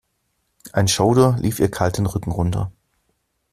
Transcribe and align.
Ein 0.73 0.87
Schauder 0.87 1.37
lief 1.39 1.59
ihr 1.59 1.69
kalt 1.69 1.99
den 1.99 2.07
Rücken 2.07 2.31
runter. 2.31 2.71